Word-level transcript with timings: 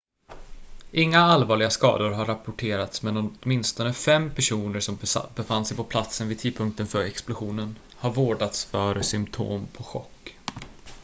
inga 0.91 1.19
allvarliga 1.21 1.69
skador 1.69 2.09
har 2.11 2.25
rapporterats 2.25 3.01
men 3.03 3.17
åtminstone 3.41 3.93
fem 3.93 4.29
personer 4.35 4.79
som 4.79 4.97
befann 5.35 5.65
sig 5.65 5.77
på 5.77 5.83
platsen 5.83 6.27
vid 6.27 6.39
tidpunkten 6.39 6.87
för 6.87 7.01
explosionen 7.03 7.77
har 7.95 8.11
vårdats 8.11 8.65
för 8.65 9.01
symtom 9.01 9.67
på 9.67 9.83
chock 9.83 10.37